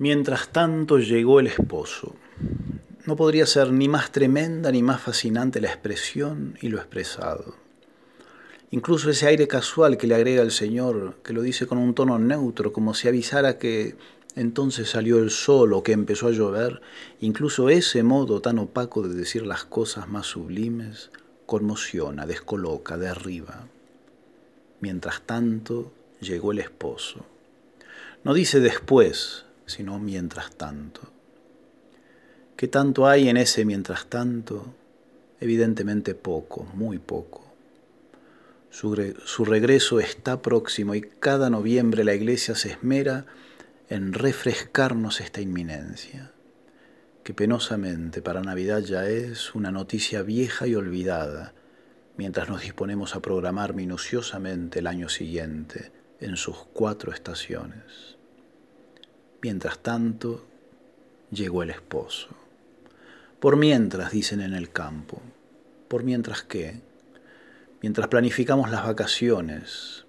Mientras 0.00 0.50
tanto 0.50 0.98
llegó 1.00 1.40
el 1.40 1.48
esposo. 1.48 2.14
No 3.04 3.16
podría 3.16 3.46
ser 3.46 3.72
ni 3.72 3.88
más 3.88 4.12
tremenda 4.12 4.70
ni 4.70 4.80
más 4.80 5.00
fascinante 5.00 5.60
la 5.60 5.66
expresión 5.66 6.56
y 6.62 6.68
lo 6.68 6.78
expresado. 6.78 7.56
Incluso 8.70 9.10
ese 9.10 9.26
aire 9.26 9.48
casual 9.48 9.96
que 9.96 10.06
le 10.06 10.14
agrega 10.14 10.42
el 10.42 10.52
Señor, 10.52 11.16
que 11.24 11.32
lo 11.32 11.42
dice 11.42 11.66
con 11.66 11.78
un 11.78 11.94
tono 11.94 12.16
neutro, 12.16 12.72
como 12.72 12.94
si 12.94 13.08
avisara 13.08 13.58
que 13.58 13.96
entonces 14.36 14.88
salió 14.88 15.18
el 15.18 15.30
sol 15.30 15.72
o 15.72 15.82
que 15.82 15.90
empezó 15.90 16.28
a 16.28 16.32
llover, 16.32 16.80
incluso 17.18 17.68
ese 17.68 18.04
modo 18.04 18.40
tan 18.40 18.60
opaco 18.60 19.02
de 19.02 19.14
decir 19.14 19.44
las 19.44 19.64
cosas 19.64 20.06
más 20.08 20.26
sublimes, 20.26 21.10
conmociona, 21.44 22.24
descoloca, 22.24 22.96
derriba. 22.96 23.66
Mientras 24.80 25.22
tanto, 25.22 25.90
llegó 26.20 26.52
el 26.52 26.60
esposo. 26.60 27.26
No 28.22 28.32
dice 28.32 28.60
después, 28.60 29.44
sino 29.68 29.98
mientras 29.98 30.50
tanto. 30.56 31.00
¿Qué 32.56 32.66
tanto 32.66 33.06
hay 33.06 33.28
en 33.28 33.36
ese 33.36 33.64
mientras 33.64 34.06
tanto? 34.06 34.74
Evidentemente 35.40 36.16
poco, 36.16 36.64
muy 36.74 36.98
poco. 36.98 37.48
Su, 38.70 39.44
regreso 39.44 40.00
está 40.00 40.42
próximo 40.42 40.94
y 40.94 41.00
cada 41.00 41.50
noviembre 41.50 42.04
la 42.04 42.14
iglesia 42.14 42.54
se 42.54 42.72
esmera 42.72 43.26
en 43.88 44.12
refrescarnos 44.12 45.20
esta 45.20 45.40
inminencia, 45.40 46.32
que 47.24 47.32
penosamente 47.32 48.20
para 48.20 48.42
Navidad 48.42 48.80
ya 48.80 49.08
es 49.08 49.54
una 49.54 49.70
noticia 49.70 50.22
vieja 50.22 50.66
y 50.66 50.74
olvidada, 50.74 51.54
mientras 52.16 52.48
nos 52.48 52.62
disponemos 52.62 53.14
a 53.14 53.22
programar 53.22 53.74
minuciosamente 53.74 54.80
el 54.80 54.86
año 54.86 55.08
siguiente 55.08 55.90
en 56.20 56.36
sus 56.36 56.58
cuatro 56.72 57.12
estaciones. 57.12 58.17
Mientras 59.40 59.78
tanto, 59.78 60.44
llegó 61.30 61.62
el 61.62 61.70
esposo. 61.70 62.28
Por 63.38 63.56
mientras, 63.56 64.10
dicen 64.10 64.40
en 64.40 64.54
el 64.54 64.70
campo. 64.70 65.22
¿Por 65.86 66.02
mientras 66.02 66.42
qué? 66.42 66.80
Mientras 67.80 68.08
planificamos 68.08 68.70
las 68.70 68.84
vacaciones, 68.84 70.04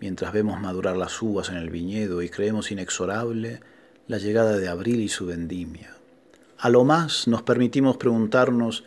mientras 0.00 0.32
vemos 0.32 0.60
madurar 0.60 0.96
las 0.96 1.20
uvas 1.20 1.48
en 1.48 1.56
el 1.56 1.70
viñedo 1.70 2.22
y 2.22 2.28
creemos 2.28 2.70
inexorable 2.70 3.60
la 4.06 4.18
llegada 4.18 4.56
de 4.56 4.68
abril 4.68 5.00
y 5.00 5.08
su 5.08 5.26
vendimia. 5.26 5.96
A 6.56 6.68
lo 6.68 6.84
más 6.84 7.26
nos 7.26 7.42
permitimos 7.42 7.96
preguntarnos, 7.96 8.84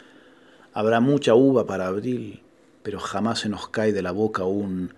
¿habrá 0.74 1.02
mucha 1.02 1.36
uva 1.36 1.66
para 1.66 1.88
abril? 1.88 2.42
Pero 2.84 3.00
jamás 3.00 3.40
se 3.40 3.50
nos 3.50 3.68
cae 3.68 3.92
de 3.92 4.02
la 4.02 4.12
boca 4.12 4.46
un 4.46 4.94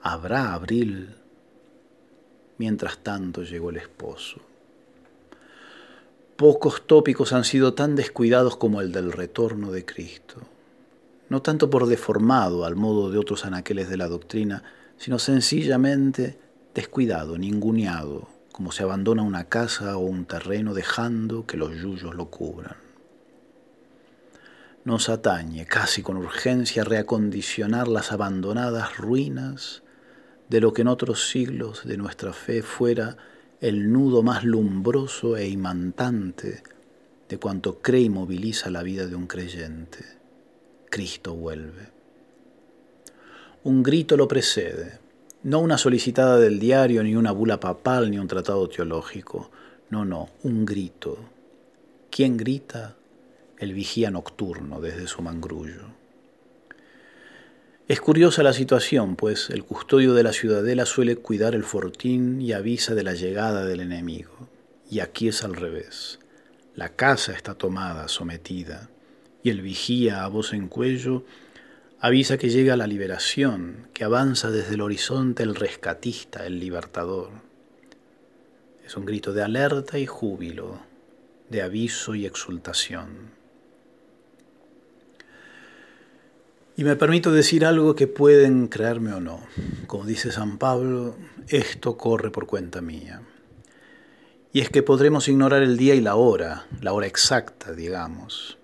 ¿habrá 0.00 0.54
abril? 0.54 1.17
Mientras 2.58 2.98
tanto 2.98 3.42
llegó 3.42 3.70
el 3.70 3.76
esposo. 3.76 4.40
Pocos 6.36 6.86
tópicos 6.86 7.32
han 7.32 7.44
sido 7.44 7.74
tan 7.74 7.96
descuidados 7.96 8.56
como 8.56 8.80
el 8.80 8.92
del 8.92 9.10
retorno 9.10 9.72
de 9.72 9.84
Cristo, 9.84 10.36
no 11.28 11.42
tanto 11.42 11.68
por 11.68 11.86
deformado 11.86 12.64
al 12.64 12.76
modo 12.76 13.10
de 13.10 13.18
otros 13.18 13.44
anaqueles 13.44 13.88
de 13.88 13.96
la 13.96 14.06
doctrina, 14.06 14.62
sino 14.96 15.18
sencillamente 15.18 16.38
descuidado, 16.74 17.38
ninguneado, 17.38 18.28
como 18.52 18.72
se 18.72 18.82
abandona 18.82 19.22
una 19.22 19.44
casa 19.44 19.96
o 19.96 20.00
un 20.00 20.26
terreno 20.26 20.74
dejando 20.74 21.46
que 21.46 21.56
los 21.56 21.74
yuyos 21.74 22.14
lo 22.14 22.26
cubran. 22.26 22.76
Nos 24.84 25.08
atañe 25.08 25.66
casi 25.66 26.02
con 26.02 26.16
urgencia 26.16 26.84
reacondicionar 26.84 27.88
las 27.88 28.12
abandonadas 28.12 28.96
ruinas 28.96 29.82
de 30.48 30.60
lo 30.60 30.72
que 30.72 30.82
en 30.82 30.88
otros 30.88 31.28
siglos 31.28 31.84
de 31.84 31.96
nuestra 31.96 32.32
fe 32.32 32.62
fuera 32.62 33.16
el 33.60 33.92
nudo 33.92 34.22
más 34.22 34.44
lumbroso 34.44 35.36
e 35.36 35.48
imantante 35.48 36.62
de 37.28 37.38
cuanto 37.38 37.80
cree 37.80 38.02
y 38.02 38.10
moviliza 38.10 38.70
la 38.70 38.82
vida 38.82 39.06
de 39.06 39.14
un 39.14 39.26
creyente. 39.26 40.04
Cristo 40.88 41.34
vuelve. 41.34 41.90
Un 43.64 43.82
grito 43.82 44.16
lo 44.16 44.28
precede, 44.28 44.98
no 45.42 45.60
una 45.60 45.78
solicitada 45.78 46.38
del 46.38 46.58
diario, 46.58 47.02
ni 47.02 47.14
una 47.14 47.32
bula 47.32 47.60
papal, 47.60 48.10
ni 48.10 48.18
un 48.18 48.28
tratado 48.28 48.68
teológico. 48.68 49.50
No, 49.90 50.04
no, 50.04 50.30
un 50.42 50.64
grito. 50.64 51.18
¿Quién 52.10 52.36
grita? 52.36 52.96
El 53.58 53.72
vigía 53.72 54.10
nocturno 54.10 54.80
desde 54.80 55.06
su 55.06 55.22
mangrullo. 55.22 55.82
Es 57.88 58.02
curiosa 58.02 58.42
la 58.42 58.52
situación, 58.52 59.16
pues 59.16 59.48
el 59.48 59.64
custodio 59.64 60.12
de 60.12 60.22
la 60.22 60.34
ciudadela 60.34 60.84
suele 60.84 61.16
cuidar 61.16 61.54
el 61.54 61.64
fortín 61.64 62.38
y 62.38 62.52
avisa 62.52 62.94
de 62.94 63.02
la 63.02 63.14
llegada 63.14 63.64
del 63.64 63.80
enemigo. 63.80 64.46
Y 64.90 65.00
aquí 65.00 65.28
es 65.28 65.42
al 65.42 65.54
revés. 65.54 66.18
La 66.74 66.90
casa 66.90 67.32
está 67.32 67.54
tomada, 67.54 68.08
sometida, 68.08 68.90
y 69.42 69.48
el 69.48 69.62
vigía 69.62 70.22
a 70.22 70.28
voz 70.28 70.52
en 70.52 70.68
cuello 70.68 71.24
avisa 71.98 72.36
que 72.36 72.50
llega 72.50 72.76
la 72.76 72.86
liberación, 72.86 73.88
que 73.94 74.04
avanza 74.04 74.50
desde 74.50 74.74
el 74.74 74.82
horizonte 74.82 75.42
el 75.42 75.54
rescatista, 75.54 76.44
el 76.44 76.60
libertador. 76.60 77.30
Es 78.84 78.98
un 78.98 79.06
grito 79.06 79.32
de 79.32 79.42
alerta 79.42 79.98
y 79.98 80.04
júbilo, 80.04 80.78
de 81.48 81.62
aviso 81.62 82.14
y 82.14 82.26
exultación. 82.26 83.37
Y 86.78 86.84
me 86.84 86.94
permito 86.94 87.32
decir 87.32 87.66
algo 87.66 87.96
que 87.96 88.06
pueden 88.06 88.68
creerme 88.68 89.12
o 89.12 89.18
no. 89.18 89.40
Como 89.88 90.04
dice 90.04 90.30
San 90.30 90.58
Pablo, 90.58 91.16
esto 91.48 91.96
corre 91.96 92.30
por 92.30 92.46
cuenta 92.46 92.80
mía. 92.80 93.20
Y 94.52 94.60
es 94.60 94.70
que 94.70 94.84
podremos 94.84 95.26
ignorar 95.26 95.64
el 95.64 95.76
día 95.76 95.96
y 95.96 96.00
la 96.00 96.14
hora, 96.14 96.68
la 96.80 96.92
hora 96.92 97.08
exacta, 97.08 97.72
digamos, 97.72 98.58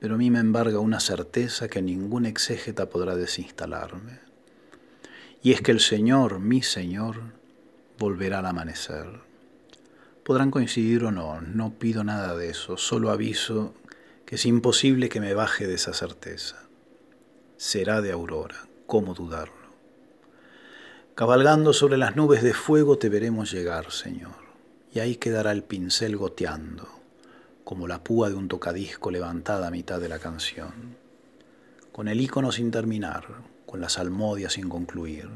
pero 0.00 0.16
a 0.16 0.18
mí 0.18 0.32
me 0.32 0.40
embarga 0.40 0.80
una 0.80 0.98
certeza 0.98 1.68
que 1.68 1.80
ningún 1.80 2.26
exégeta 2.26 2.90
podrá 2.90 3.14
desinstalarme. 3.14 4.18
Y 5.40 5.52
es 5.52 5.60
que 5.60 5.70
el 5.70 5.78
Señor, 5.78 6.40
mi 6.40 6.60
Señor, 6.60 7.20
volverá 8.00 8.40
al 8.40 8.46
amanecer. 8.46 9.06
Podrán 10.24 10.50
coincidir 10.50 11.04
o 11.04 11.12
no, 11.12 11.40
no 11.40 11.74
pido 11.74 12.02
nada 12.02 12.36
de 12.36 12.50
eso, 12.50 12.76
solo 12.76 13.12
aviso 13.12 13.74
que 14.26 14.34
es 14.34 14.44
imposible 14.44 15.08
que 15.08 15.20
me 15.20 15.34
baje 15.34 15.68
de 15.68 15.74
esa 15.74 15.94
certeza 15.94 16.64
será 17.64 18.02
de 18.02 18.12
aurora, 18.12 18.56
¿cómo 18.86 19.14
dudarlo? 19.14 19.54
Cabalgando 21.14 21.72
sobre 21.72 21.96
las 21.96 22.14
nubes 22.14 22.42
de 22.42 22.52
fuego 22.52 22.98
te 22.98 23.08
veremos 23.08 23.50
llegar, 23.50 23.90
Señor, 23.90 24.34
y 24.92 24.98
ahí 24.98 25.16
quedará 25.16 25.50
el 25.50 25.62
pincel 25.62 26.18
goteando, 26.18 26.86
como 27.64 27.88
la 27.88 28.04
púa 28.04 28.28
de 28.28 28.34
un 28.34 28.48
tocadisco 28.48 29.10
levantada 29.10 29.68
a 29.68 29.70
mitad 29.70 29.98
de 29.98 30.10
la 30.10 30.18
canción, 30.18 30.98
con 31.90 32.08
el 32.08 32.20
ícono 32.20 32.52
sin 32.52 32.70
terminar, 32.70 33.24
con 33.64 33.80
la 33.80 33.88
salmodia 33.88 34.50
sin 34.50 34.68
concluir, 34.68 35.30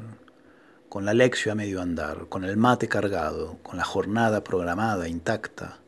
con 0.87 1.05
la 1.05 1.15
lección 1.15 1.53
a 1.53 1.55
medio 1.55 1.81
andar, 1.81 2.27
con 2.29 2.43
el 2.43 2.57
mate 2.57 2.87
cargado, 2.87 3.57
con 3.63 3.75
la 3.75 3.83
jornada 3.83 4.43
programada 4.43 5.07
intacta, 5.07 5.79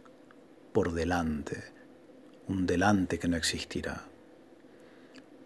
por 0.73 0.93
delante, 0.93 1.63
un 2.47 2.65
delante 2.65 3.19
que 3.19 3.27
no 3.27 3.37
existirá 3.37 4.10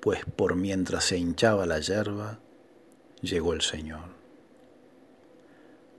pues 0.06 0.24
por 0.24 0.56
mientras 0.56 1.06
se 1.06 1.18
hinchaba 1.18 1.66
la 1.66 1.80
yerba, 1.80 2.38
llegó 3.24 3.54
el 3.54 3.62
Señor. 3.62 4.10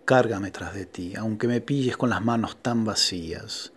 Cárgame 0.04 0.52
tras 0.52 0.76
de 0.76 0.86
ti, 0.86 1.16
aunque 1.16 1.48
me 1.48 1.60
pilles 1.60 1.96
con 1.96 2.10
las 2.10 2.24
manos 2.24 2.62
tan 2.62 2.84
vacías, 2.84 3.72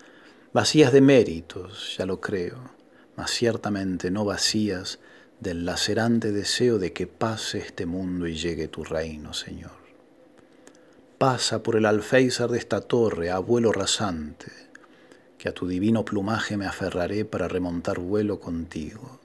vacías 0.53 0.93
de 0.93 1.01
méritos, 1.01 1.95
ya 1.97 2.05
lo 2.05 2.21
creo, 2.21 2.59
mas 3.15 3.31
ciertamente 3.31 4.11
no 4.11 4.23
vacías 4.23 4.99
del 5.39 5.65
lacerante 5.65 6.31
deseo 6.31 6.77
de 6.77 6.93
que 6.93 7.07
pase 7.07 7.57
este 7.57 7.87
mundo 7.87 8.27
y 8.27 8.35
llegue 8.35 8.67
tu 8.67 8.83
reino, 8.83 9.33
Señor. 9.33 9.79
Pasa 11.17 11.63
por 11.63 11.75
el 11.75 11.87
alféizar 11.87 12.51
de 12.51 12.59
esta 12.59 12.81
torre, 12.81 13.31
abuelo 13.31 13.71
rasante, 13.71 14.51
que 15.39 15.49
a 15.49 15.55
tu 15.55 15.67
divino 15.67 16.05
plumaje 16.05 16.55
me 16.55 16.67
aferraré 16.67 17.25
para 17.25 17.47
remontar 17.47 17.97
vuelo 17.97 18.39
contigo 18.39 19.19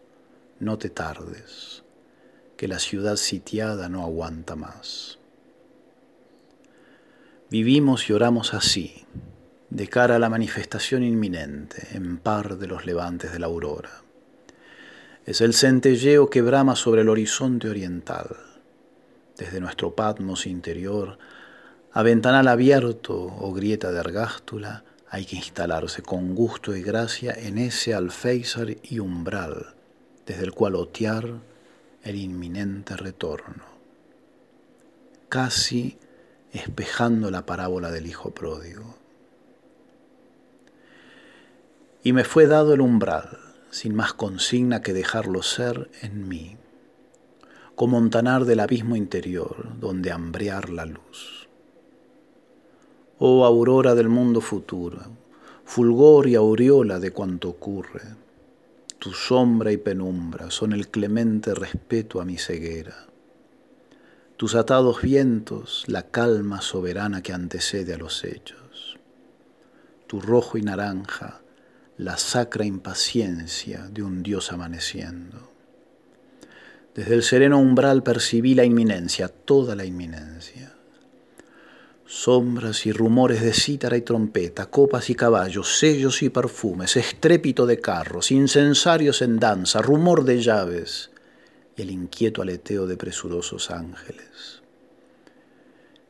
no 0.61 0.79
te 0.79 0.89
tardes, 0.89 1.83
que 2.57 2.69
la 2.69 2.79
ciudad 2.79 3.17
sitiada 3.17 3.89
no 3.89 4.03
aguanta 4.03 4.55
más. 4.55 5.19
Vivimos 7.51 8.09
y 8.09 8.13
oramos 8.13 8.55
así, 8.55 9.05
de 9.71 9.89
cara 9.89 10.17
a 10.17 10.19
la 10.19 10.29
manifestación 10.29 11.03
inminente, 11.03 11.89
en 11.93 12.19
par 12.19 12.57
de 12.59 12.69
los 12.69 12.87
levantes 12.87 13.33
de 13.33 13.39
la 13.41 13.47
aurora. 13.47 14.03
Es 15.27 15.41
el 15.41 15.55
centelleo 15.55 16.31
que 16.31 16.43
brama 16.43 16.77
sobre 16.77 17.03
el 17.03 17.09
horizonte 17.09 17.69
oriental. 17.69 18.37
Desde 19.37 19.61
nuestro 19.61 19.95
patmos 19.95 20.47
interior, 20.47 21.19
a 21.93 22.03
ventanal 22.03 22.47
abierto 22.47 23.17
o 23.17 23.53
grieta 23.53 23.91
de 23.91 23.99
argástula, 23.99 24.85
hay 25.09 25.25
que 25.25 25.37
instalarse 25.37 26.03
con 26.03 26.35
gusto 26.35 26.77
y 26.77 26.83
gracia 26.83 27.33
en 27.37 27.59
ese 27.59 27.95
alféizar 27.95 28.77
y 28.83 28.99
umbral 29.01 29.75
desde 30.27 30.45
el 30.45 30.53
cual 30.53 30.75
otear 30.75 31.41
el 32.03 32.17
inminente 32.17 32.97
retorno, 32.97 33.65
casi 35.29 35.99
espejando 36.53 37.31
la 37.31 37.47
parábola 37.47 37.91
del 37.91 38.07
Hijo 38.07 38.31
pródigo. 38.31 39.05
y 42.05 42.13
me 42.13 42.23
fue 42.23 42.47
dado 42.47 42.75
el 42.75 42.83
umbral, 42.83 43.39
sin 43.71 43.95
más 43.95 44.13
consigna 44.13 44.83
que 44.83 44.93
dejarlo 44.93 45.43
ser 45.43 45.91
en 46.03 46.29
mí, 46.29 46.59
como 47.75 47.99
montanar 47.99 48.45
del 48.45 48.61
abismo 48.61 48.95
interior, 48.95 49.69
donde 49.81 50.13
hambrear 50.13 50.69
la 50.69 50.85
luz. 50.85 51.49
Oh 53.19 53.47
aurora 53.47 53.95
del 53.95 54.11
mundo 54.11 54.43
futuro, 54.43 55.01
fulgor 55.65 56.29
y 56.29 56.35
aureola 56.35 57.01
de 57.01 57.11
cuanto 57.11 57.49
ocurre, 57.49 58.03
tu 59.05 59.13
sombra 59.13 59.71
y 59.71 59.77
penumbra 59.77 60.51
son 60.51 60.73
el 60.73 60.89
clemente 60.89 61.55
respeto 61.55 62.23
a 62.23 62.25
mi 62.25 62.39
ceguera. 62.39 63.05
Tus 64.39 64.55
atados 64.55 65.03
vientos, 65.03 65.85
la 65.89 66.05
calma 66.05 66.63
soberana 66.63 67.21
que 67.21 67.35
antecede 67.35 67.93
a 67.93 67.99
los 67.99 68.25
hechos. 68.25 68.99
Tu 70.07 70.23
rojo 70.23 70.57
y 70.57 70.63
naranja, 70.63 71.43
la 71.99 72.17
sacra 72.17 72.65
impaciencia 72.65 73.91
de 73.91 74.03
un 74.03 74.23
Dios 74.23 74.51
amaneciendo. 74.53 75.51
Desde 76.95 77.15
el 77.15 77.23
sereno 77.23 77.59
umbral 77.59 78.03
percibí 78.03 78.55
la 78.55 78.65
inminencia, 78.65 79.29
toda 79.29 79.77
la 79.77 79.85
inminencia. 79.85 80.73
Sombras 82.07 82.85
y 82.85 82.93
rumores 82.93 83.41
de 83.41 83.55
cítara 83.55 83.97
y 83.97 84.03
trompeta, 84.03 84.67
copas 84.67 85.09
y 85.09 85.15
caballos, 85.15 85.79
sellos 85.79 86.23
y 86.23 86.29
perfumes, 86.29 86.97
estrépito 86.97 87.65
de 87.65 87.81
carros, 87.81 88.31
incensarios 88.31 89.23
en 89.23 89.39
danza, 89.39 89.81
rumor 89.81 90.25
de 90.25 90.43
llaves 90.43 91.11
y 91.77 91.83
el 91.83 91.91
inquieto 91.91 92.43
aleteo 92.43 92.87
de 92.87 92.99
presurosos 92.99 93.71
ángeles. 93.71 94.63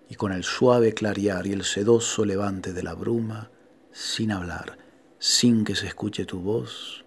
Y 0.08 0.16
con 0.16 0.32
el 0.32 0.42
suave 0.42 0.94
clarear 0.94 1.46
y 1.46 1.52
el 1.52 1.62
sedoso 1.62 2.24
levante 2.24 2.72
de 2.72 2.82
la 2.82 2.94
bruma, 2.94 3.50
sin 3.92 4.32
hablar, 4.32 4.78
sin 5.20 5.64
que 5.64 5.76
se 5.76 5.86
escuche 5.86 6.24
tu 6.24 6.40
voz, 6.40 7.04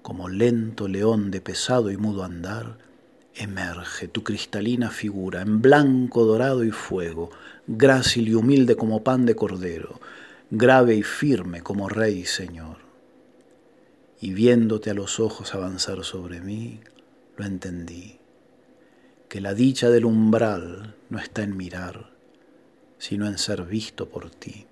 como 0.00 0.30
lento 0.30 0.88
león 0.88 1.30
de 1.30 1.42
pesado 1.42 1.90
y 1.90 1.98
mudo 1.98 2.24
andar, 2.24 2.78
emerge 3.34 4.08
tu 4.08 4.22
cristalina 4.22 4.90
figura 4.90 5.42
en 5.42 5.62
blanco, 5.62 6.24
dorado 6.24 6.64
y 6.64 6.70
fuego, 6.70 7.30
grácil 7.66 8.28
y 8.28 8.34
humilde 8.34 8.76
como 8.76 9.02
pan 9.02 9.26
de 9.26 9.34
cordero, 9.34 10.00
grave 10.50 10.94
y 10.94 11.02
firme 11.02 11.62
como 11.62 11.88
rey 11.88 12.20
y 12.20 12.26
señor. 12.26 12.78
Y 14.20 14.32
viéndote 14.32 14.90
a 14.90 14.94
los 14.94 15.18
ojos 15.18 15.54
avanzar 15.54 16.04
sobre 16.04 16.40
mí, 16.40 16.80
lo 17.36 17.44
entendí, 17.44 18.18
que 19.28 19.40
la 19.40 19.54
dicha 19.54 19.90
del 19.90 20.04
umbral 20.04 20.94
no 21.08 21.18
está 21.18 21.42
en 21.42 21.56
mirar, 21.56 22.10
sino 22.98 23.26
en 23.26 23.38
ser 23.38 23.64
visto 23.64 24.08
por 24.08 24.30
ti. 24.30 24.66